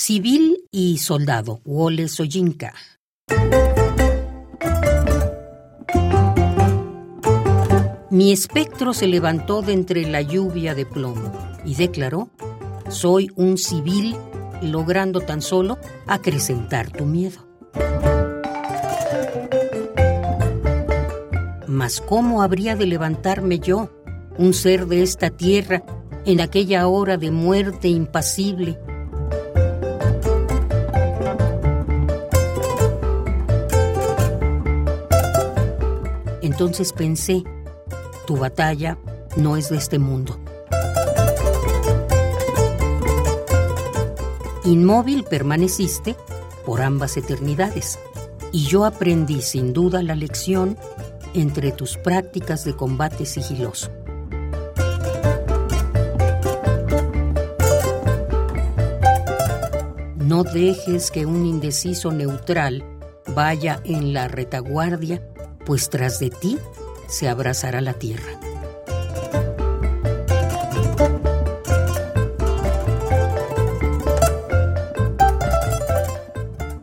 Civil 0.00 0.62
y 0.70 0.98
soldado, 0.98 1.60
Wole 1.64 2.06
Soyinka. 2.06 2.72
Mi 8.08 8.30
espectro 8.30 8.94
se 8.94 9.08
levantó 9.08 9.60
de 9.60 9.72
entre 9.72 10.08
la 10.08 10.22
lluvia 10.22 10.76
de 10.76 10.86
plomo 10.86 11.32
y 11.64 11.74
declaró, 11.74 12.30
soy 12.88 13.32
un 13.34 13.58
civil 13.58 14.14
logrando 14.62 15.20
tan 15.20 15.42
solo 15.42 15.78
acrecentar 16.06 16.92
tu 16.92 17.04
miedo. 17.04 17.40
Mas 21.66 22.00
¿cómo 22.00 22.42
habría 22.42 22.76
de 22.76 22.86
levantarme 22.86 23.58
yo, 23.58 23.90
un 24.38 24.54
ser 24.54 24.86
de 24.86 25.02
esta 25.02 25.30
tierra, 25.30 25.82
en 26.24 26.40
aquella 26.40 26.86
hora 26.86 27.16
de 27.16 27.32
muerte 27.32 27.88
impasible? 27.88 28.78
Entonces 36.48 36.94
pensé, 36.94 37.44
tu 38.26 38.38
batalla 38.38 38.96
no 39.36 39.58
es 39.58 39.68
de 39.68 39.76
este 39.76 39.98
mundo. 39.98 40.38
Inmóvil 44.64 45.24
permaneciste 45.24 46.16
por 46.64 46.80
ambas 46.80 47.18
eternidades 47.18 47.98
y 48.50 48.64
yo 48.64 48.86
aprendí 48.86 49.42
sin 49.42 49.74
duda 49.74 50.02
la 50.02 50.14
lección 50.14 50.78
entre 51.34 51.70
tus 51.70 51.98
prácticas 51.98 52.64
de 52.64 52.74
combate 52.74 53.26
sigiloso. 53.26 53.90
No 60.16 60.44
dejes 60.44 61.10
que 61.10 61.26
un 61.26 61.44
indeciso 61.44 62.10
neutral 62.10 62.82
vaya 63.34 63.82
en 63.84 64.14
la 64.14 64.28
retaguardia, 64.28 65.22
pues 65.68 65.90
tras 65.90 66.18
de 66.18 66.30
ti 66.30 66.56
se 67.08 67.28
abrazará 67.28 67.82
la 67.82 67.92
tierra. 67.92 68.40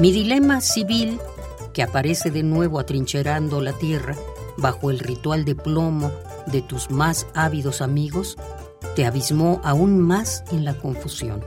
Mi 0.00 0.10
dilema 0.10 0.60
civil, 0.60 1.20
que 1.72 1.84
aparece 1.84 2.32
de 2.32 2.42
nuevo 2.42 2.80
atrincherando 2.80 3.60
la 3.60 3.72
tierra 3.72 4.16
bajo 4.56 4.90
el 4.90 4.98
ritual 4.98 5.44
de 5.44 5.54
plomo 5.54 6.10
de 6.46 6.60
tus 6.60 6.90
más 6.90 7.28
ávidos 7.34 7.82
amigos, 7.82 8.36
te 8.96 9.06
abismó 9.06 9.60
aún 9.62 10.00
más 10.00 10.42
en 10.50 10.64
la 10.64 10.74
confusión. 10.74 11.44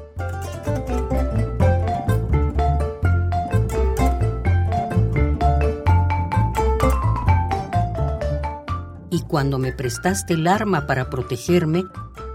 Cuando 9.28 9.58
me 9.58 9.72
prestaste 9.72 10.36
el 10.36 10.48
arma 10.48 10.88
para 10.88 11.10
protegerme, 11.10 11.84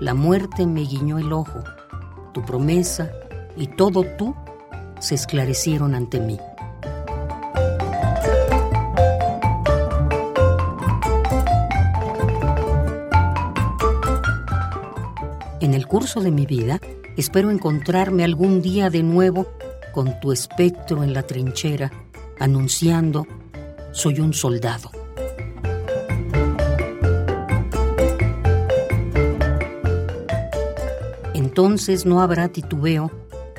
la 0.01 0.15
muerte 0.15 0.67
me 0.67 0.83
guiñó 0.83 1.19
el 1.19 1.33
ojo. 1.33 1.63
Tu 2.33 2.45
promesa 2.45 3.11
y 3.57 3.67
todo 3.67 4.05
tú 4.19 4.35
se 4.99 5.15
esclarecieron 5.15 5.95
ante 5.95 6.21
mí. 6.21 6.39
En 15.61 15.75
el 15.75 15.87
curso 15.87 16.21
de 16.21 16.31
mi 16.31 16.47
vida, 16.47 16.81
espero 17.17 17.51
encontrarme 17.51 18.25
algún 18.25 18.63
día 18.63 18.91
de 18.91 19.03
nuevo 19.03 19.47
con 19.93 20.19
tu 20.21 20.33
espectro 20.33 21.05
en 21.05 21.13
la 21.13 21.23
trinchera, 21.23 21.91
anunciando, 22.39 23.27
soy 23.93 24.21
un 24.21 24.33
soldado. 24.33 25.00
Entonces 31.41 32.05
no 32.05 32.21
habrá 32.21 32.49
titubeo 32.49 33.11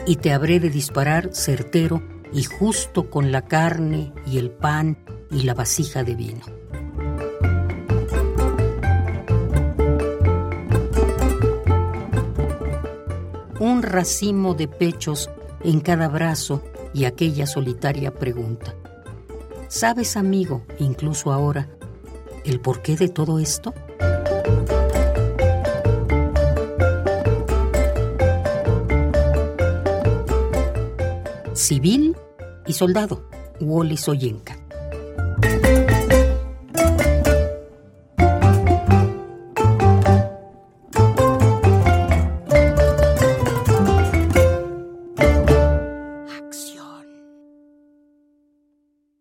y 0.06 0.18
te 0.18 0.32
habré 0.32 0.60
de 0.60 0.70
disparar 0.70 1.32
certero 1.34 2.04
y 2.32 2.44
justo 2.44 3.10
con 3.10 3.32
la 3.32 3.42
carne 3.42 4.14
y 4.28 4.38
el 4.38 4.52
pan 4.52 5.00
y 5.32 5.42
la 5.42 5.56
vasija 5.56 6.04
de 6.04 6.14
vino. 6.14 6.42
Un 13.60 13.82
racimo 13.82 14.54
de 14.54 14.68
pechos 14.68 15.32
en 15.64 15.80
cada 15.80 16.08
brazo 16.08 16.62
y 16.94 17.06
aquella 17.06 17.48
solitaria 17.48 18.14
pregunta. 18.14 18.76
¿Sabes, 19.70 20.18
amigo, 20.18 20.62
incluso 20.78 21.34
ahora, 21.34 21.68
el 22.46 22.60
porqué 22.60 22.96
de 22.96 23.10
todo 23.10 23.40
esto? 23.40 23.74
Civil 31.54 32.16
y 32.66 32.74
soldado, 32.74 33.24
Wally 33.60 33.98
Soyenka. 33.98 34.61